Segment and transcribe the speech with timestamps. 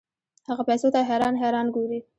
[0.49, 1.99] هغه پیسو ته حیران حیران ګوري.